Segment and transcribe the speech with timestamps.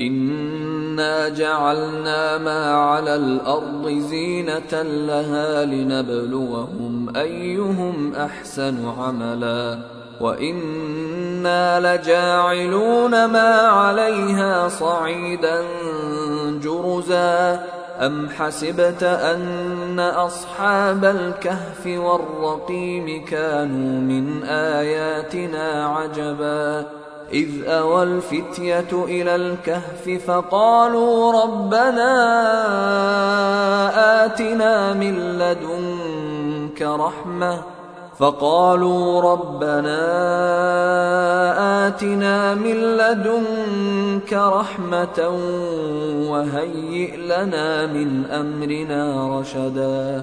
[0.00, 9.78] إنا جعلنا ما على الأرض زينة لها لنبلوهم أيهم أحسن عملا
[10.20, 15.62] وإنا لجاعلون ما عليها صعيدا
[16.62, 17.60] جرزا
[18.00, 26.86] أم حسبت أن أصحاب الكهف والرقيم كانوا من آياتنا عجبا
[27.32, 32.14] إذ أوى الفتية إلى الكهف فقالوا ربنا
[34.24, 37.62] آتنا من لدنك رحمة.
[38.18, 40.00] فقالوا ربنا
[41.86, 45.28] آتنا من لدنك رحمة
[46.30, 50.22] وهيئ لنا من أمرنا رشدا.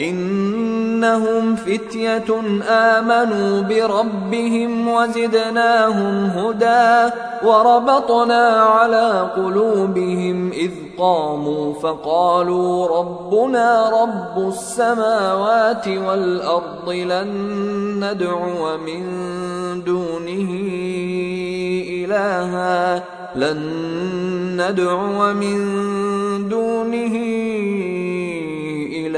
[0.00, 15.88] إنهم فتية آمنوا بربهم وزدناهم هدى وربطنا على قلوبهم إذ قاموا فقالوا ربنا رب السماوات
[15.88, 17.30] والأرض لن
[18.04, 19.04] ندعو من
[19.84, 20.50] دونه
[21.90, 23.02] إلها
[23.36, 23.60] لن
[24.56, 25.58] ندعو من
[26.48, 27.89] دونه إلها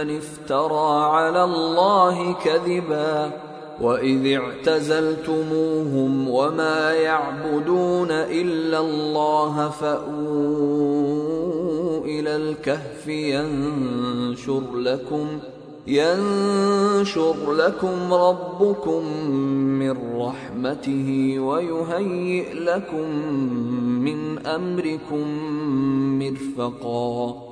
[0.00, 3.30] افترى على الله كذبا
[3.80, 11.12] وإذ اعتزلتموهم وما يعبدون إلا الله فأووا
[12.04, 15.26] إلى الكهف ينشر لكم
[15.86, 19.06] ينشر لكم ربكم
[19.78, 23.08] من رحمته ويهيئ لكم
[24.04, 25.26] من أمركم
[26.18, 27.51] مرفقا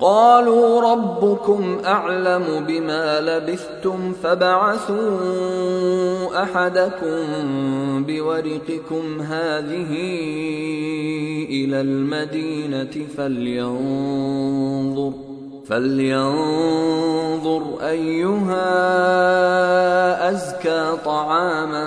[0.00, 5.08] قالوا ربكم أعلم بما لبثتم فبعثوا
[6.42, 7.24] أحدكم
[8.04, 9.92] بورقكم هذه
[11.50, 15.12] إلى المدينة فلينظر
[15.68, 18.68] فلينظر أيها
[20.30, 21.86] أزكى طعاما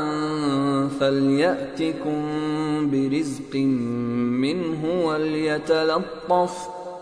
[1.00, 2.22] فليأتكم
[2.92, 6.81] برزق منه وليتلطف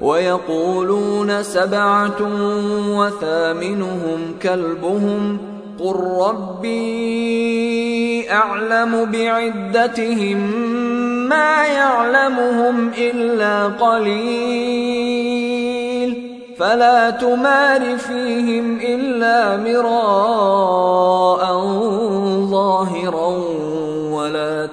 [0.00, 2.16] ويقولون سبعة
[2.98, 5.38] وثامنهم كلبهم
[5.80, 7.50] قل ربي
[8.30, 10.38] أعلم بعدتهم
[11.28, 15.08] ما يعلمهم إلا قليل
[16.58, 20.78] فلا تمار فيهم إلا مراء
[22.50, 23.27] ظاهرا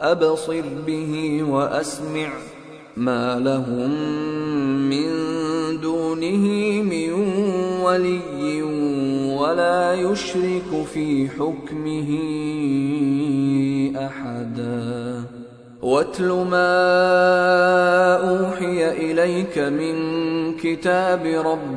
[0.00, 2.28] أبصر به وأسمع
[2.96, 3.90] ما لهم
[4.90, 5.10] من
[5.80, 6.46] دونه
[6.82, 7.12] من
[7.82, 8.62] ولي
[9.32, 12.10] ولا يشرك في حكمه
[13.96, 15.24] أحدا.
[15.82, 16.74] واتل ما
[18.16, 19.96] أوحي إليك من
[20.56, 21.26] كتاب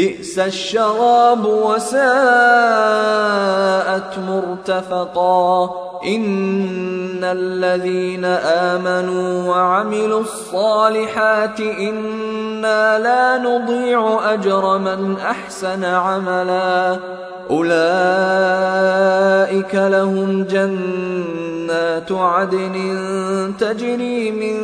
[0.00, 2.00] بئس الشراب وساءت
[4.28, 5.70] مرتفقا.
[6.06, 16.98] إن الذين آمنوا وعملوا الصالحات إنا لا نضيع أجر من أحسن عملا.
[17.50, 17.74] أولئك
[19.74, 22.76] لهم جنات عدن
[23.58, 24.56] تجري من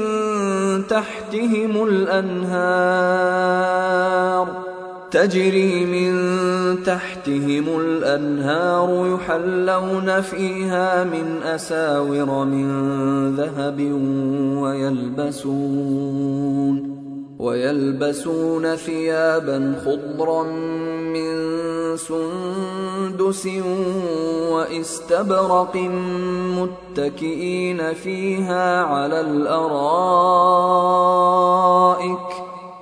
[0.86, 4.75] تحتهم الأنهار.
[5.10, 12.66] تجري من تحتهم الأنهار يحلون فيها من أساور من
[13.36, 13.80] ذهب
[14.62, 16.16] ويلبسون
[17.38, 20.42] ويلبسون ثيابا خضرا
[21.12, 21.56] من
[21.96, 23.48] سندس
[24.52, 25.76] واستبرق
[26.56, 29.76] متكئين فيها على الأرائك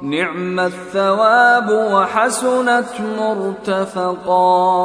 [0.04, 4.84] نعم الثواب وحسنت مرتفقا.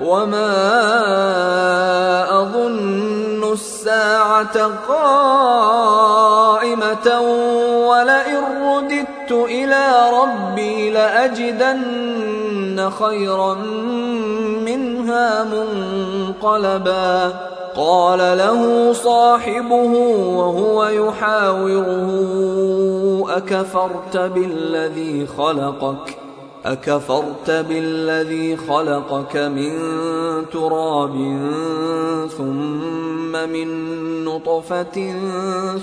[0.00, 0.52] وما
[2.42, 6.40] اظن الساعة قائمه
[7.88, 13.54] ولئن رددت إلى ربي لاجدن خيرا
[14.64, 17.32] منها منقلبا
[17.76, 19.92] قال له صاحبه
[20.36, 22.10] وهو يحاوره
[23.36, 26.19] اكفرت بالذي خلقك
[26.64, 29.72] أكفرت بالذي خلقك من
[30.52, 31.14] تراب
[32.38, 33.68] ثم من
[34.24, 35.14] نطفة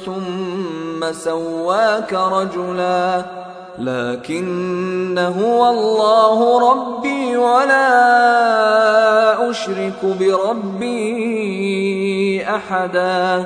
[0.06, 3.26] ثم سواك رجلا
[3.80, 7.90] لكن هو الله ربي ولا
[9.50, 11.48] أشرك بربي
[12.44, 13.46] أحدا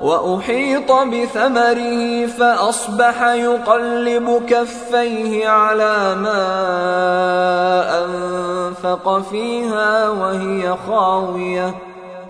[0.00, 6.44] وأحيط بثمره فأصبح يقلب كفيه على ما
[8.04, 11.74] أنفق فيها وهي خاوية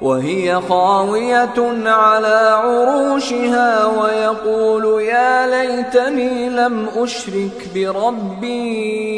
[0.02, 9.14] وهي خاوية على عروشها ويقول يا ليتني لم أشرك بربي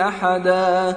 [0.00, 0.96] أحدا.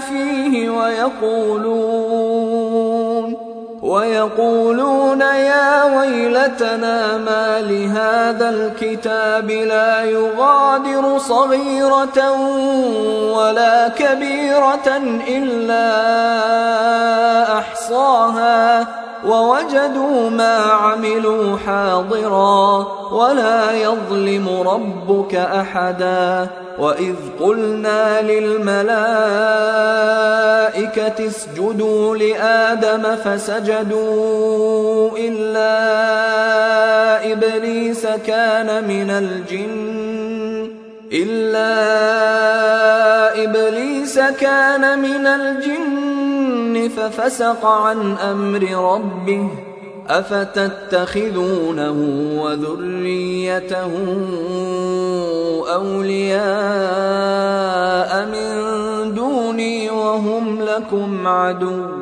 [0.00, 2.22] فيه ويقولون
[3.82, 12.32] ويقولون يا ويلتنا ما لهذا الكتاب لا يغادر صغيرة
[13.36, 14.96] ولا كبيرة
[15.28, 15.88] إلا
[17.58, 18.86] أحصاها
[19.26, 26.48] ووجدوا ما عملوا حاضرا ولا يظلم ربك أحدا
[26.78, 28.92] وإذ قلنا للملائكة
[31.26, 35.72] اسجدوا لآدم فسجدوا إلا
[37.32, 40.61] إبليس كان من الجن
[41.12, 41.72] إلا
[43.44, 49.48] إبليس كان من الجن ففسق عن أمر ربه
[50.08, 51.96] أفتتخذونه
[52.42, 53.90] وذريته
[55.74, 56.42] أولياء
[58.26, 58.52] من
[59.14, 62.01] دوني وهم لكم عدو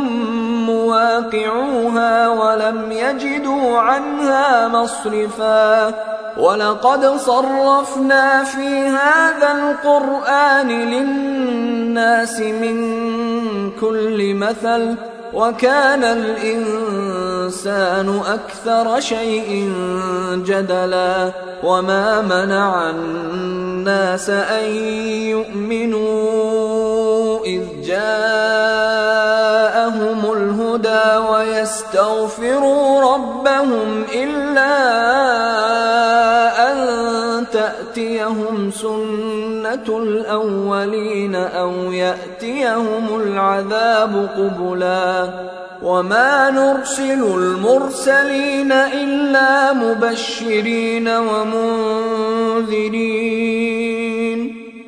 [0.91, 5.93] مواقعوها ولم يجدوا عنها مصرفا.
[6.37, 12.91] ولقد صرفنا في هذا القرآن للناس من
[13.71, 14.95] كل مثل
[15.33, 17.01] وكان الإنسان
[18.27, 19.73] أكثر شيء
[20.45, 21.31] جدلا.
[21.63, 24.75] وما منع الناس أن
[25.35, 27.30] يؤمنوا.
[27.45, 29.11] إذ جاءهم
[30.33, 34.71] الهدى ويستغفروا ربهم إلا
[36.71, 36.77] أن
[37.53, 45.29] تأتيهم سنة الأولين أو يأتيهم العذاب قبلا
[45.83, 52.21] وما نرسل المرسلين إلا مبشرين ومنذرين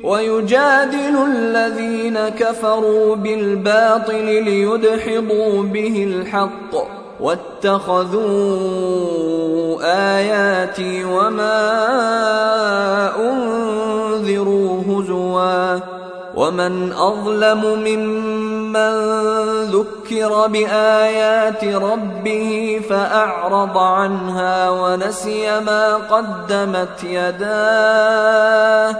[0.04, 6.74] ويجادل الذين كفروا بالباطل ليدحضوا به الحق
[7.20, 8.24] واتخذوا
[10.16, 11.56] آياتي وما
[13.16, 15.78] أنذروا هزوا
[16.34, 18.94] ومن أظلم ممن
[19.64, 28.96] ذكر بآيات ربه فأعرض عنها ونسي ما قدمت يداه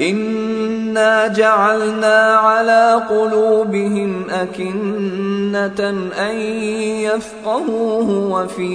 [0.00, 6.36] انا جعلنا على قلوبهم اكنه ان
[7.04, 8.70] يفقهوه وفي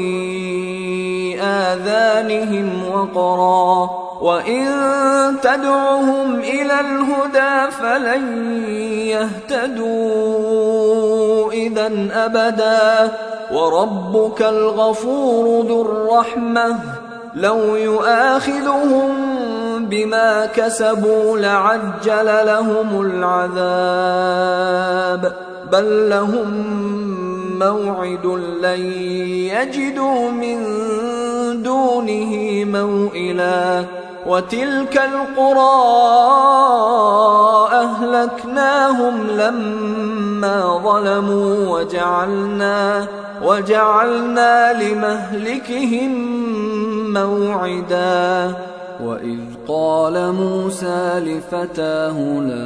[1.42, 3.90] اذانهم وقرا
[4.22, 4.66] وان
[5.44, 8.48] تدعهم إلى الهدى فلن
[9.56, 10.42] يهتدوا
[11.52, 13.12] اذا ابدا
[13.52, 17.05] وربك الغفور ذو الرحمه
[17.36, 19.10] لو يؤاخذهم
[19.86, 23.02] بما كسبوا لعجل لهم
[24.22, 25.34] العذاب.
[25.72, 26.50] بل لهم
[27.60, 28.26] موعد
[28.62, 28.80] لن
[29.52, 30.64] يجدوا من
[31.64, 33.86] دونه موئلا.
[34.26, 36.06] وتلك القرى
[37.72, 43.08] أهلكناهم لما ظلموا وجعلنا
[43.44, 46.36] وجعلنا لمهلكهم
[47.18, 48.56] موعدا.
[49.04, 52.66] وإذ قال موسى لفتاه لا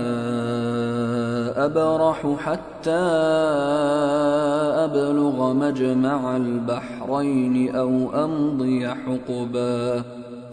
[1.66, 2.92] أبرح حتى
[4.86, 10.04] أبلغ مجمع البحرين أو أمضي حقباً.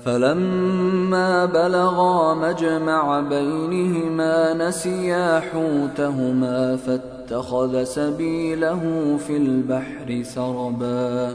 [0.06, 8.80] فلما بلغا مجمع بينهما نسيا حوتهما فاتخذ سبيله
[9.26, 11.34] في البحر سربا.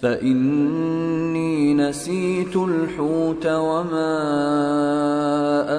[0.00, 4.18] فإني نسيت الحوت وما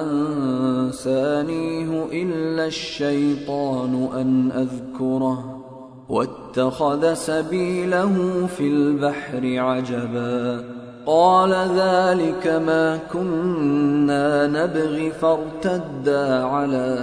[0.02, 5.62] أنسانيه إلا الشيطان أن أذكره
[6.08, 16.96] واتخذ سبيله في البحر عجباً قال ذلك ما كنا نبغي فارتدا على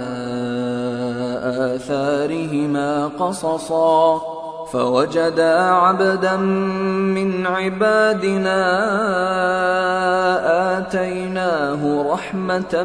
[1.74, 4.37] آثارهما قصصا
[4.72, 8.60] فوجدا عبدا من عبادنا
[10.78, 12.82] آتيناه رحمة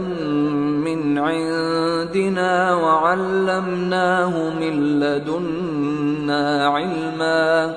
[0.85, 7.73] من عندنا وعلمناه من لدنا علما.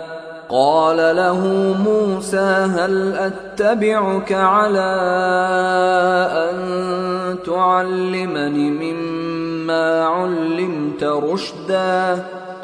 [0.49, 1.41] قال له
[1.85, 4.93] موسى هل أتبعك على
[6.33, 6.59] أن
[7.47, 12.25] تعلمني مما علمت رشدا؟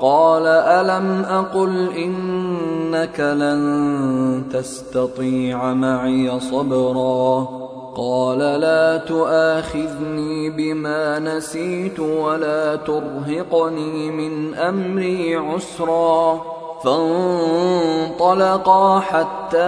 [0.00, 7.48] قال ألم أقل إنك لن تستطيع معي صبرا
[7.96, 18.40] قال لا تؤاخذني بما نسيت ولا ترهقني من أمري عسرا فانطلقا
[19.00, 19.58] حتى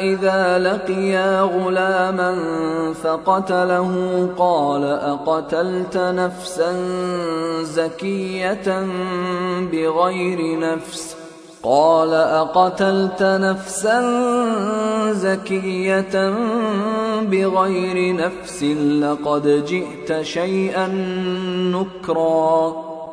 [0.00, 2.36] إذا لقيا غلاما
[3.02, 6.72] فقتله قال أقتلت نفسا
[7.62, 8.86] زكية
[9.72, 11.16] بغير نفس؟
[11.62, 14.00] قال أقتلت نفسا
[15.12, 16.34] زكية
[17.20, 18.62] بغير نفس
[19.02, 20.86] لقد جئت شيئا
[21.72, 22.91] نكرا.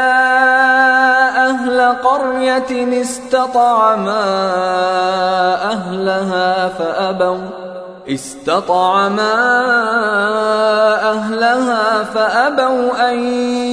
[1.91, 4.23] قرية استطعما
[5.71, 7.37] أهلها فأبوا.
[8.09, 9.33] استطعما
[11.11, 13.19] أهلها فأبوا أن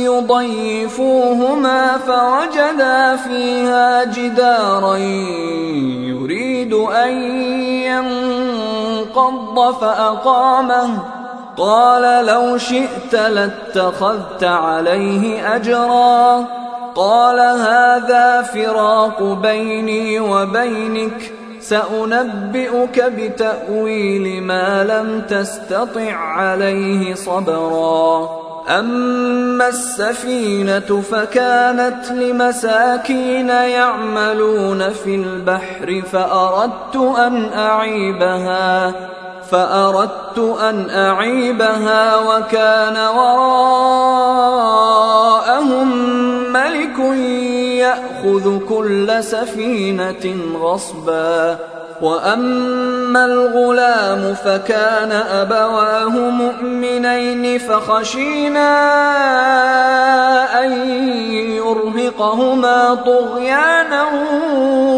[0.04, 4.96] يضيفوهما فوجدا فيها جدارا
[6.06, 7.12] يريد أن
[9.02, 10.98] ينقض فأقامه.
[11.56, 16.44] قال لو شئت لاتخذت عليه اجرا.
[16.98, 28.28] قال هذا فراق بيني وبينك سأنبئك بتأويل ما لم تستطع عليه صبرا.
[28.68, 38.92] أما السفينة فكانت لمساكين يعملون في البحر فأردت أن أعيبها
[39.50, 43.88] فأردت أن أعيبها وكان وراءهم
[46.98, 47.18] ملك
[47.78, 51.58] يأخذ كل سفينة غصباً.
[52.02, 58.70] وأما الغلام فكان أبواه مؤمنين فخشينا
[60.64, 60.72] أن
[61.30, 64.04] يرهقهما طغيانا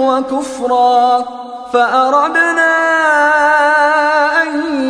[0.08, 1.24] وكفرا.
[1.72, 2.76] فأردنا
[4.42, 4.82] أن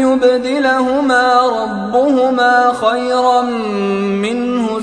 [0.00, 3.42] يبدلهما ربهما خيرا
[4.22, 4.57] منه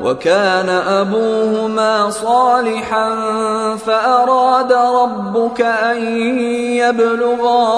[0.00, 3.14] وكان أبوهما صالحا
[3.76, 6.18] فأراد ربك أن
[6.76, 7.74] يبلغا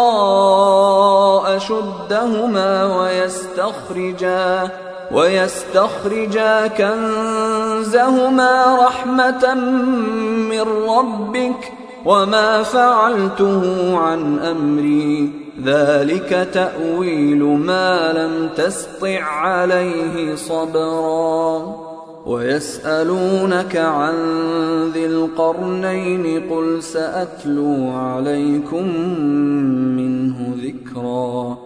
[1.57, 4.68] أشدهما ويستخرجا
[5.12, 8.07] ويستخرجا كنزهما
[8.87, 9.55] رحمة
[10.50, 11.72] من ربك
[12.05, 13.62] وما فعلته
[13.98, 15.31] عن أمري.
[15.64, 21.86] ذلك تأويل ما لم تسطع عليه صبرا.
[22.26, 24.14] ويسألونك عن
[24.94, 28.86] ذي القرنين قل سأتلو عليكم
[29.96, 31.65] منه ذكرا.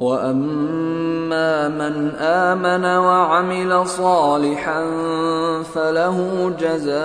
[0.00, 4.84] وأما من آمن وعمل صالحا
[5.74, 6.96] فله جزاء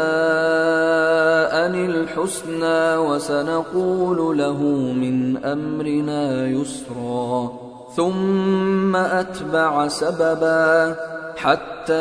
[1.67, 7.51] الحسنى وسنقول له من أمرنا يسرا.
[7.95, 10.95] ثم أتبع سببا
[11.37, 11.93] حتى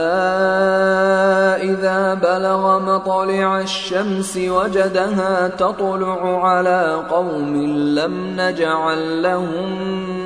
[1.62, 7.56] إذا بلغ مطلع الشمس وجدها تطلع على قوم
[7.98, 10.19] لم نجعل لهم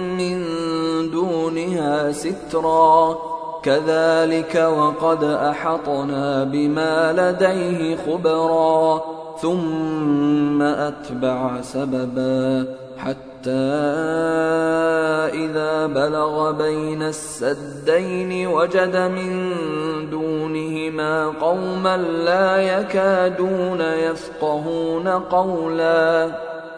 [1.45, 3.19] دونها سترا.
[3.63, 9.03] كذلك وقد أحطنا بما لديه خبرا.
[9.43, 12.67] ثم أتبع سببا
[12.99, 13.51] حتى
[15.35, 19.31] إذا بلغ بين السدين وجد من
[20.11, 26.31] دونهما قوما لا يكادون يفقهون قولا.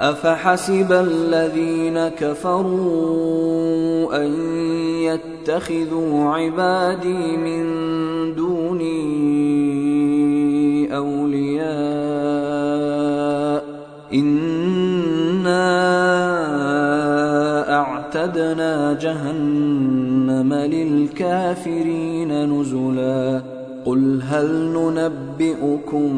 [0.00, 4.32] أفحسب الذين كفروا أن
[5.02, 7.64] يتخذوا عبادي من
[8.34, 9.04] دوني
[10.96, 11.64] أولياء
[14.14, 15.74] إنا
[17.80, 23.53] أعتدنا جهنم للكافرين نزلا
[23.84, 26.10] قل هل ننبئكم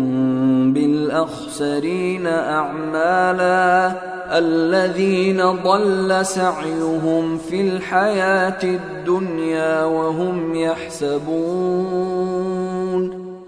[0.73, 3.93] بالاخسرين اعمالا
[4.39, 11.27] الذين ضل سعيهم في الحياة الدنيا وهم يحسبون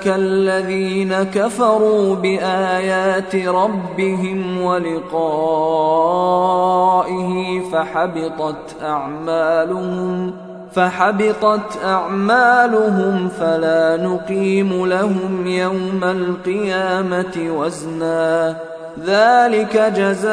[0.07, 6.01] الذين كفروا بآيات ربهم ولقائه
[7.73, 10.35] فحبطت أعمالهم
[10.73, 18.57] فحبطت أعمالهم فلا نقيم لهم يوم القيامة وزنا.
[19.07, 20.31] ذلك جزاؤهم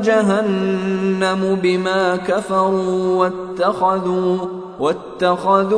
[0.00, 4.38] جهنم بما كفروا واتخذوا
[4.80, 5.76] واتخذوا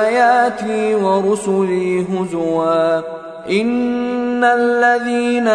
[0.00, 3.00] آياتي ورسلي هزوا.
[3.50, 5.48] إن الذين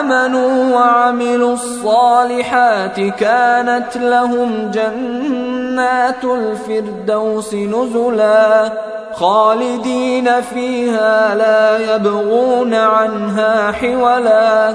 [0.00, 8.72] آمنوا وعملوا الصالحات كانت لهم جنات الفردوس نزلا.
[9.12, 14.74] خالدين فيها لا يبغون عنها حولا.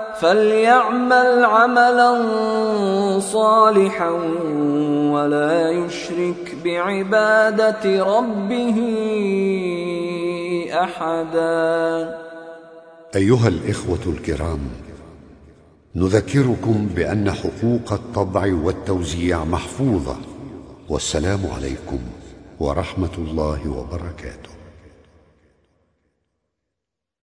[0.21, 2.11] فليعمل عملا
[3.19, 4.09] صالحا
[5.13, 8.77] ولا يشرك بعبادة ربه
[10.73, 12.19] أحدا.
[13.15, 14.59] أيها الإخوة الكرام
[15.95, 20.15] نذكركم بأن حقوق الطبع والتوزيع محفوظة
[20.89, 21.99] والسلام عليكم
[22.59, 24.50] ورحمة الله وبركاته.